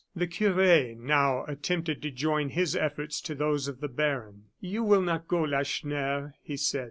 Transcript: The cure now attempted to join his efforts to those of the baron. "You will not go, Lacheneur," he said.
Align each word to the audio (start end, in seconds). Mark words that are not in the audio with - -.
The 0.15 0.25
cure 0.25 0.95
now 0.95 1.43
attempted 1.45 2.01
to 2.01 2.09
join 2.09 2.49
his 2.49 2.75
efforts 2.75 3.21
to 3.21 3.35
those 3.35 3.67
of 3.67 3.81
the 3.81 3.87
baron. 3.87 4.45
"You 4.59 4.81
will 4.81 5.03
not 5.03 5.27
go, 5.27 5.43
Lacheneur," 5.43 6.33
he 6.41 6.57
said. 6.57 6.79